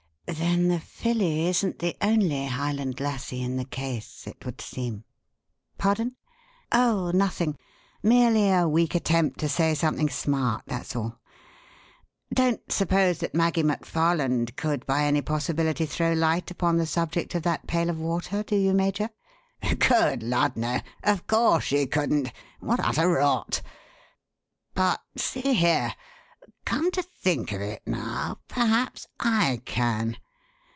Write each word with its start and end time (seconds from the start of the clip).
Then 0.33 0.69
the 0.69 0.79
filly 0.79 1.47
isn't 1.49 1.79
the 1.79 1.97
only 2.01 2.45
'Highland 2.47 3.01
Lassie' 3.01 3.43
in 3.43 3.57
the 3.57 3.65
case, 3.65 4.25
it 4.25 4.45
would 4.45 4.61
seem. 4.61 5.03
Pardon? 5.77 6.15
Oh, 6.71 7.11
nothing. 7.13 7.57
Merely 8.01 8.49
a 8.49 8.65
weak 8.65 8.95
attempt 8.95 9.41
to 9.41 9.49
say 9.49 9.73
something 9.73 10.09
smart, 10.09 10.63
that's 10.67 10.95
all. 10.95 11.19
Don't 12.33 12.71
suppose 12.71 13.17
that 13.17 13.35
Maggie 13.35 13.61
McFarland 13.61 14.55
could 14.55 14.85
by 14.85 15.03
any 15.03 15.21
possibility 15.21 15.85
throw 15.85 16.13
light 16.13 16.49
upon 16.49 16.77
the 16.77 16.85
subject 16.85 17.35
of 17.35 17.43
that 17.43 17.67
pail 17.67 17.89
of 17.89 17.99
water, 17.99 18.41
do 18.41 18.55
you, 18.55 18.73
Major?" 18.73 19.09
"Good 19.79 20.23
lud, 20.23 20.55
no! 20.55 20.79
Of 21.03 21.27
course 21.27 21.65
she 21.65 21.85
couldn't. 21.87 22.31
What 22.61 22.79
utter 22.79 23.09
rot. 23.09 23.61
But 24.73 25.01
see 25.17 25.53
here 25.55 25.93
come 26.63 26.91
to 26.91 27.01
think 27.01 27.51
of 27.51 27.59
it 27.59 27.81
now, 27.85 28.39
perhaps 28.47 29.07
I 29.19 29.61
can. 29.65 30.17